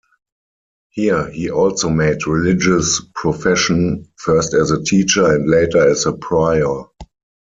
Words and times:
Here 0.89 1.29
he 1.29 1.51
also 1.51 1.87
made 1.91 2.25
religious 2.25 3.03
profession, 3.13 4.07
first 4.17 4.55
as 4.55 4.71
a 4.71 4.81
teacher 4.81 5.27
and 5.31 5.47
later 5.47 5.77
as 5.87 6.07
prior. 6.19 6.85